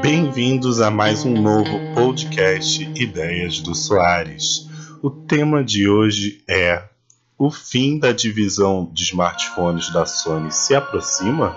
Bem-vindos 0.00 0.80
a 0.80 0.90
mais 0.90 1.24
um 1.24 1.40
novo 1.40 1.78
podcast 1.94 2.82
Ideias 2.94 3.60
do 3.60 3.74
Soares. 3.74 4.68
O 5.02 5.10
tema 5.10 5.64
de 5.64 5.88
hoje 5.88 6.42
é: 6.48 6.82
o 7.38 7.50
fim 7.50 7.98
da 7.98 8.12
divisão 8.12 8.90
de 8.92 9.04
smartphones 9.04 9.92
da 9.92 10.04
Sony 10.04 10.52
se 10.52 10.74
aproxima? 10.74 11.56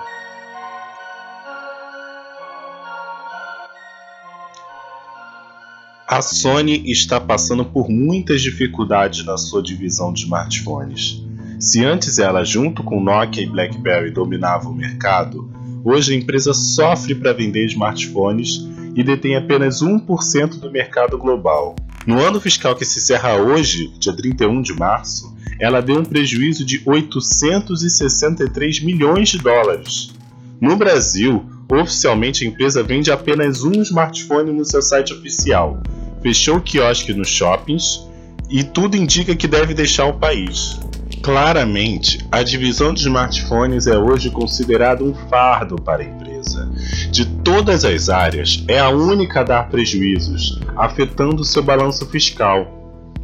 A 6.07 6.21
Sony 6.21 6.89
está 6.89 7.19
passando 7.19 7.65
por 7.65 7.89
muitas 7.89 8.41
dificuldades 8.41 9.25
na 9.25 9.38
sua 9.38 9.61
divisão 9.61 10.13
de 10.13 10.23
smartphones. 10.23 11.21
Se 11.59 11.83
antes 11.83 12.19
ela, 12.19 12.45
junto 12.45 12.84
com 12.84 13.02
Nokia 13.02 13.44
e 13.44 13.49
BlackBerry, 13.49 14.12
dominava 14.12 14.70
o 14.70 14.73
mercado, 14.73 15.49
hoje 15.90 16.14
a 16.14 16.18
empresa 16.18 16.54
sofre 16.54 17.16
para 17.16 17.32
vender 17.32 17.66
smartphones 17.66 18.68
e 18.94 19.02
detém 19.02 19.38
apenas 19.38 19.82
1% 19.82 20.60
do 20.60 20.70
mercado 20.70 21.18
global. 21.18 21.77
No 22.05 22.20
ano 22.20 22.41
fiscal 22.41 22.76
que 22.76 22.84
se 22.84 23.00
encerra 23.00 23.36
hoje, 23.36 23.90
dia 23.98 24.13
31 24.13 24.62
de 24.62 24.73
março, 24.73 25.34
ela 25.60 25.82
deu 25.82 26.00
um 26.00 26.04
prejuízo 26.04 26.66
de 26.66 26.82
863 26.86 28.82
milhões 28.82 29.30
de 29.30 29.38
dólares. 29.38 30.13
No 30.60 30.76
Brasil, 30.76 31.46
oficialmente 31.72 32.44
a 32.44 32.48
empresa 32.48 32.84
vende 32.84 33.10
apenas 33.10 33.63
um 33.63 33.82
smartphone 33.82 34.52
no 34.52 34.66
seu 34.66 34.82
site 34.82 35.13
oficial, 35.13 35.82
fechou 36.22 36.58
o 36.58 36.62
quiosque 36.62 37.13
nos 37.13 37.30
shoppings 37.30 38.05
e 38.49 38.62
tudo 38.63 38.98
indica 38.98 39.35
que 39.35 39.48
deve 39.48 39.74
deixar 39.74 40.05
o 40.05 40.20
país. 40.20 40.77
Claramente, 41.21 42.26
a 42.31 42.41
divisão 42.44 42.94
de 42.94 43.02
smartphones 43.02 43.88
é 43.88 43.98
hoje 43.98 44.30
considerada 44.30 45.04
um 45.04 45.13
fardo 45.29 45.76
para 45.76 46.01
a 46.01 46.05
empresa. 46.05 46.71
De 47.12 47.26
todas 47.26 47.84
as 47.84 48.10
áreas, 48.10 48.63
é 48.68 48.79
a 48.79 48.90
única 48.90 49.41
a 49.41 49.43
dar 49.43 49.70
prejuízos, 49.70 50.60
afetando 50.76 51.43
seu 51.43 51.62
balanço 51.62 52.05
fiscal. 52.07 52.73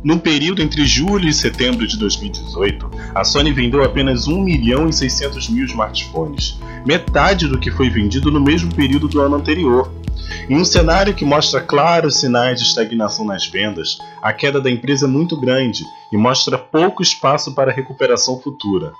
No 0.03 0.19
período 0.19 0.61
entre 0.61 0.85
julho 0.85 1.29
e 1.29 1.33
setembro 1.33 1.87
de 1.87 1.97
2018, 1.97 2.91
a 3.15 3.23
Sony 3.23 3.53
vendeu 3.53 3.81
apenas 3.83 4.27
1 4.27 4.43
milhão 4.43 4.89
e 4.89 4.93
600 4.93 5.49
mil 5.49 5.63
smartphones, 5.65 6.59
metade 6.85 7.47
do 7.47 7.57
que 7.57 7.71
foi 7.71 7.89
vendido 7.89 8.29
no 8.29 8.41
mesmo 8.41 8.73
período 8.75 9.07
do 9.07 9.21
ano 9.21 9.37
anterior. 9.37 9.89
Em 10.49 10.57
um 10.57 10.65
cenário 10.65 11.15
que 11.15 11.23
mostra 11.23 11.61
claros 11.61 12.19
sinais 12.19 12.59
de 12.59 12.65
estagnação 12.65 13.23
nas 13.23 13.47
vendas, 13.47 13.97
a 14.21 14.33
queda 14.33 14.59
da 14.59 14.69
empresa 14.69 15.05
é 15.05 15.09
muito 15.09 15.39
grande 15.39 15.85
e 16.11 16.17
mostra 16.17 16.57
pouco 16.57 17.01
espaço 17.01 17.55
para 17.55 17.71
recuperação 17.71 18.37
futura. 18.41 18.91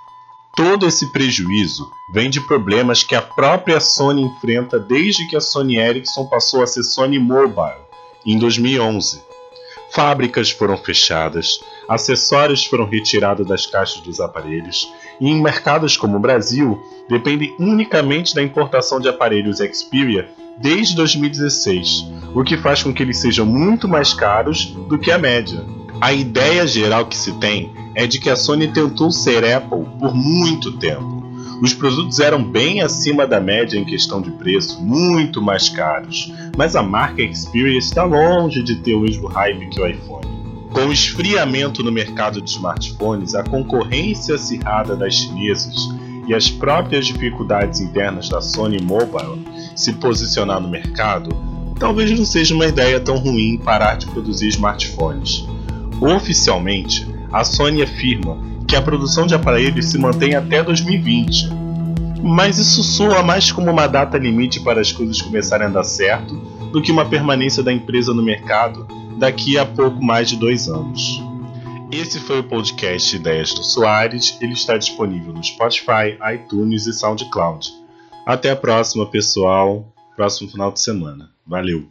Todo 0.55 0.87
esse 0.87 1.11
prejuízo 1.11 1.85
vem 2.13 2.29
de 2.29 2.39
problemas 2.39 3.03
que 3.03 3.13
a 3.13 3.21
própria 3.21 3.81
Sony 3.81 4.21
enfrenta 4.21 4.79
desde 4.79 5.27
que 5.27 5.35
a 5.35 5.41
Sony 5.41 5.77
Ericsson 5.77 6.25
passou 6.27 6.63
a 6.63 6.67
ser 6.67 6.83
Sony 6.83 7.19
Mobile, 7.19 7.81
em 8.25 8.39
2011. 8.39 9.21
Fábricas 9.91 10.49
foram 10.49 10.77
fechadas, 10.77 11.59
acessórios 11.89 12.65
foram 12.65 12.85
retirados 12.85 13.45
das 13.45 13.65
caixas 13.65 14.01
dos 14.01 14.21
aparelhos, 14.21 14.87
e 15.19 15.29
em 15.29 15.41
mercados 15.41 15.97
como 15.97 16.17
o 16.17 16.21
Brasil, 16.21 16.81
dependem 17.09 17.53
unicamente 17.59 18.33
da 18.33 18.41
importação 18.41 18.99
de 18.99 19.09
aparelhos 19.09 19.57
Xperia 19.57 20.29
desde 20.61 20.95
2016, 20.95 22.05
o 22.33 22.43
que 22.43 22.57
faz 22.57 22.83
com 22.83 22.93
que 22.93 23.03
eles 23.03 23.17
sejam 23.17 23.45
muito 23.45 23.87
mais 23.87 24.13
caros 24.13 24.65
do 24.87 24.97
que 24.97 25.11
a 25.11 25.17
média. 25.17 25.63
A 26.01 26.11
ideia 26.11 26.67
geral 26.67 27.05
que 27.05 27.17
se 27.17 27.31
tem 27.39 27.71
é 27.95 28.05
de 28.05 28.19
que 28.19 28.29
a 28.29 28.35
Sony 28.35 28.67
tentou 28.67 29.11
ser 29.11 29.45
Apple 29.45 29.85
por 29.99 30.13
muito 30.13 30.73
tempo. 30.73 31.23
Os 31.61 31.73
produtos 31.73 32.19
eram 32.19 32.43
bem 32.43 32.81
acima 32.81 33.25
da 33.25 33.39
média 33.39 33.77
em 33.77 33.85
questão 33.85 34.21
de 34.21 34.31
preço, 34.31 34.81
muito 34.81 35.41
mais 35.41 35.69
caros, 35.69 36.33
mas 36.57 36.75
a 36.75 36.83
marca 36.83 37.23
Xperia 37.33 37.77
está 37.77 38.03
longe 38.03 38.61
de 38.61 38.75
ter 38.77 38.95
o 38.95 39.01
mesmo 39.01 39.27
hype 39.27 39.69
que 39.69 39.79
o 39.79 39.87
iPhone. 39.87 40.27
Com 40.73 40.87
o 40.87 40.91
esfriamento 40.91 41.83
no 41.83 41.91
mercado 41.91 42.41
de 42.41 42.49
smartphones, 42.49 43.35
a 43.35 43.43
concorrência 43.43 44.35
acirrada 44.35 44.95
das 44.95 45.13
chinesas 45.13 45.75
e 46.27 46.33
as 46.33 46.49
próprias 46.49 47.05
dificuldades 47.05 47.79
internas 47.79 48.29
da 48.29 48.41
Sony 48.41 48.81
Mobile 48.81 49.45
se 49.75 49.93
posicionar 49.93 50.59
no 50.59 50.69
mercado, 50.69 51.29
talvez 51.79 52.11
não 52.11 52.25
seja 52.25 52.53
uma 52.53 52.65
ideia 52.65 52.99
tão 52.99 53.17
ruim 53.17 53.57
parar 53.57 53.95
de 53.95 54.05
produzir 54.07 54.47
smartphones. 54.49 55.45
Oficialmente, 55.99 57.07
a 57.31 57.43
Sony 57.43 57.81
afirma 57.81 58.37
que 58.67 58.75
a 58.75 58.81
produção 58.81 59.25
de 59.25 59.35
aparelhos 59.35 59.87
se 59.87 59.97
mantém 59.97 60.35
até 60.35 60.63
2020. 60.63 61.49
Mas 62.21 62.57
isso 62.57 62.83
soa 62.83 63.21
mais 63.21 63.51
como 63.51 63.69
uma 63.69 63.87
data 63.87 64.17
limite 64.17 64.59
para 64.61 64.81
as 64.81 64.91
coisas 64.91 65.21
começarem 65.21 65.67
a 65.67 65.69
dar 65.69 65.83
certo 65.83 66.35
do 66.71 66.81
que 66.81 66.91
uma 66.91 67.05
permanência 67.05 67.61
da 67.61 67.71
empresa 67.71 68.13
no 68.13 68.23
mercado 68.23 68.87
daqui 69.17 69.57
a 69.57 69.65
pouco 69.65 70.03
mais 70.03 70.29
de 70.29 70.37
dois 70.37 70.67
anos. 70.67 71.22
Esse 71.95 72.19
foi 72.19 72.39
o 72.39 72.43
podcast 72.43 73.15
Ideias 73.15 73.53
do 73.53 73.63
Soares. 73.63 74.35
Ele 74.41 74.53
está 74.53 74.79
disponível 74.79 75.31
no 75.31 75.43
Spotify, 75.43 76.17
iTunes 76.33 76.87
e 76.87 76.91
SoundCloud. 76.91 77.71
Até 78.25 78.49
a 78.49 78.55
próxima, 78.55 79.05
pessoal. 79.05 79.93
Próximo 80.15 80.49
final 80.49 80.71
de 80.71 80.81
semana. 80.81 81.29
Valeu! 81.45 81.87